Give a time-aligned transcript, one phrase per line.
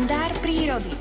[0.00, 0.92] kalendár prírody.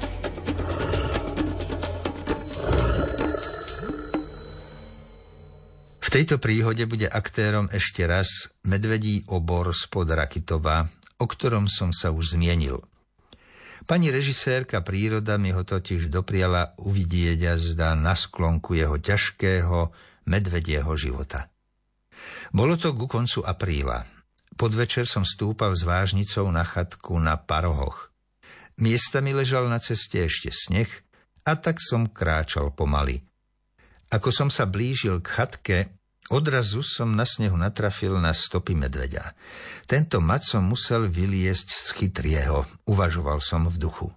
[6.04, 10.84] V tejto príhode bude aktérom ešte raz medvedí obor spod Rakitova,
[11.16, 12.84] o ktorom som sa už zmienil.
[13.88, 19.96] Pani režisérka príroda mi ho totiž dopriala uvidieť a zdá na sklonku jeho ťažkého
[20.28, 21.48] medvedieho života.
[22.52, 24.04] Bolo to ku koncu apríla.
[24.60, 28.09] Podvečer som stúpal s vážnicou na chatku na Parohoch.
[28.80, 30.88] Miestami ležal na ceste ešte sneh
[31.44, 33.20] a tak som kráčal pomaly.
[34.08, 35.78] Ako som sa blížil k chatke,
[36.32, 39.36] odrazu som na snehu natrafil na stopy medveďa.
[39.84, 44.08] Tento som musel vyliesť z chytrieho, uvažoval som v duchu.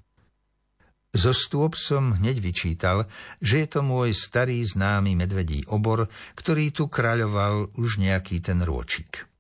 [1.13, 3.05] Zo stôp som hneď vyčítal,
[3.37, 6.09] že je to môj starý známy medvedí obor,
[6.39, 9.32] ktorý tu kráľoval už nejaký ten rôčik.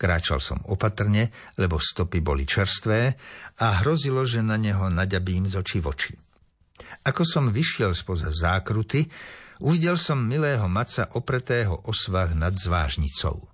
[0.00, 1.28] Kráčal som opatrne,
[1.60, 3.20] lebo stopy boli čerstvé
[3.60, 6.14] a hrozilo, že na neho naďabím z očí v oči.
[7.04, 9.04] Ako som vyšiel spoza zákruty,
[9.60, 13.44] uvidel som milého maca opretého o svah nad zvážnicou.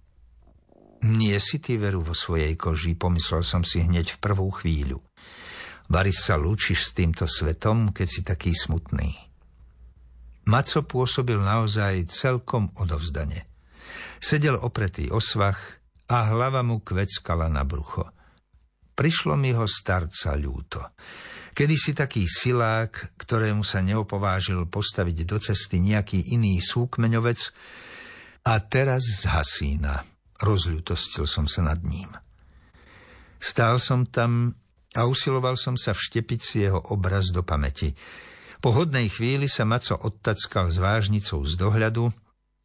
[1.03, 5.03] Nie si ty veru vo svojej koži, pomyslel som si hneď v prvú chvíľu.
[5.91, 9.15] Vary sa lúčiš s týmto svetom, keď si taký smutný.
[10.47, 13.51] Maco pôsobil naozaj celkom odovzdane.
[14.23, 15.59] Sedel opretý o svah,
[16.07, 18.07] a hlava mu kveckala na brucho.
[18.97, 20.81] Prišlo mi ho starca ľúto.
[21.57, 27.41] Kedy si taký silák, ktorému sa neopovážil postaviť do cesty nejaký iný súkmeňovec,
[28.47, 30.07] a teraz z hasína.
[30.39, 32.13] Rozľutostil som sa nad ním.
[33.43, 34.55] Stál som tam
[34.95, 37.93] a usiloval som sa vštepiť si jeho obraz do pamäti.
[38.63, 42.09] Po hodnej chvíli sa Maco odtackal s vážnicou z dohľadu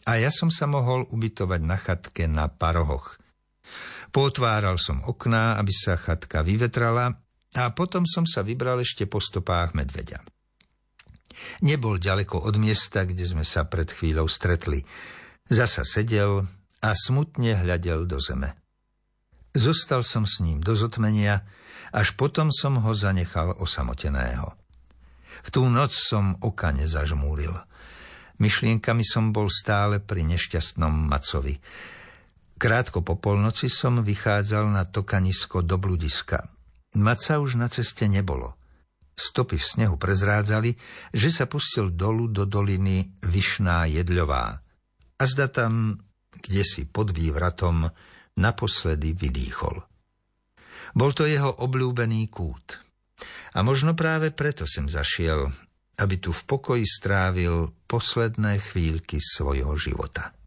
[0.08, 3.21] a ja som sa mohol ubytovať na chatke na parohoch.
[4.12, 7.16] Potváral som okná, aby sa chatka vyvetrala
[7.56, 10.24] a potom som sa vybral ešte po stopách medveďa.
[11.64, 14.84] Nebol ďaleko od miesta, kde sme sa pred chvíľou stretli.
[15.48, 16.46] Zasa sedel
[16.82, 18.56] a smutne hľadel do zeme.
[19.52, 21.44] Zostal som s ním do zotmenia,
[21.92, 24.56] až potom som ho zanechal osamoteného.
[25.44, 27.52] V tú noc som oka nezažmúril.
[28.40, 31.60] Myšlienkami som bol stále pri nešťastnom Macovi.
[32.62, 36.46] Krátko po polnoci som vychádzal na tokanisko do bludiska.
[36.94, 38.54] Maca už na ceste nebolo.
[39.18, 40.78] Stopy v snehu prezrádzali,
[41.10, 44.62] že sa pustil dolu do doliny Vyšná Jedľová.
[45.18, 45.98] A zda tam,
[46.38, 47.90] kde si pod vývratom,
[48.38, 49.82] naposledy vydýchol.
[50.94, 52.78] Bol to jeho obľúbený kút.
[53.58, 55.50] A možno práve preto sem zašiel,
[55.98, 60.38] aby tu v pokoji strávil posledné chvíľky svojho života.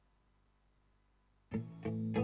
[1.54, 2.23] Thank you.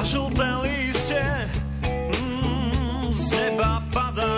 [0.00, 1.28] A žlté lístie
[1.84, 4.32] mm, z neba padá.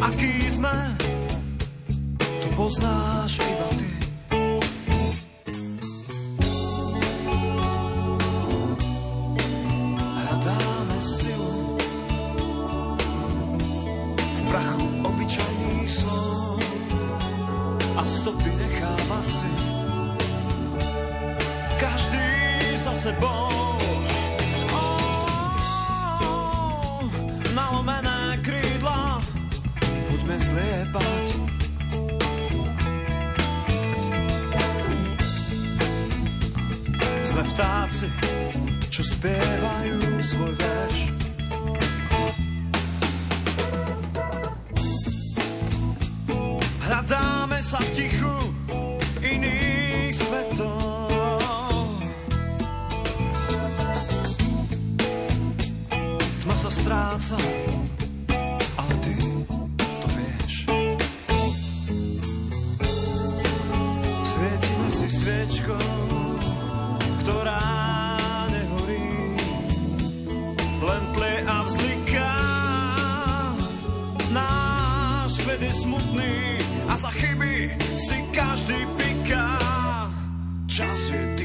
[0.00, 0.72] Aký sme
[2.56, 3.97] poznáš iba ty.
[23.08, 23.48] Sebou.
[24.76, 27.08] Oh,
[27.56, 29.24] nalomené krídla,
[30.12, 31.26] buďme zliepať
[37.28, 38.08] sme vtáci,
[38.88, 40.98] čo spievajú svoj verš.
[46.88, 48.37] Hľadáme sa v tichu
[56.88, 57.36] stráca,
[58.80, 59.12] ale ty
[59.76, 60.54] to vieš.
[64.24, 65.88] Svietime si sviečkou,
[67.20, 67.60] ktorá
[68.48, 69.36] nehorí,
[70.80, 72.32] len tle a vzliká.
[74.32, 76.36] Náš svet je smutný
[76.88, 77.68] a za chyby
[78.00, 79.48] si každý piká.
[80.64, 81.37] Čas je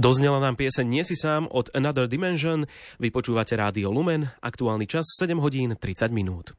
[0.00, 2.64] Doznela nám pieseň Nie si sám od Another Dimension.
[2.96, 6.56] Vypočúvate Rádio Lumen, aktuálny čas 7 hodín 30 minút.